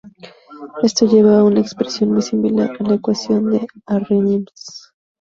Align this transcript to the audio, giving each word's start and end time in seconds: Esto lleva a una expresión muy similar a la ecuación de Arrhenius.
Esto 0.81 1.05
lleva 1.05 1.37
a 1.37 1.43
una 1.43 1.59
expresión 1.59 2.11
muy 2.11 2.23
similar 2.23 2.75
a 2.79 2.83
la 2.89 2.95
ecuación 2.95 3.51
de 3.51 3.67
Arrhenius. 3.85 4.91